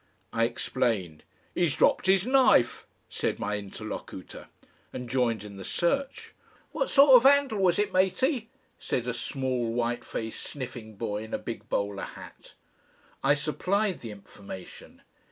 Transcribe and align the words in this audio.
I 0.33 0.45
explained. 0.45 1.23
"'E's 1.53 1.75
dropped 1.75 2.09
'is 2.09 2.25
knife," 2.25 2.87
said 3.07 3.37
my 3.37 3.57
interlocutor, 3.59 4.47
and 4.91 5.07
joined 5.07 5.43
in 5.43 5.57
the 5.57 5.63
search. 5.63 6.33
"What 6.71 6.89
sort 6.89 7.17
of 7.17 7.23
'andle 7.27 7.59
was 7.59 7.77
it, 7.77 7.93
Matey?" 7.93 8.49
said 8.79 9.07
a 9.07 9.13
small 9.13 9.71
white 9.71 10.03
faced 10.03 10.41
sniffing 10.41 10.95
boy 10.95 11.23
in 11.23 11.35
a 11.35 11.37
big 11.37 11.69
bowler 11.69 12.01
hat. 12.01 12.55
I 13.23 13.35
supplied 13.35 13.99
the 13.99 14.09
information. 14.09 15.03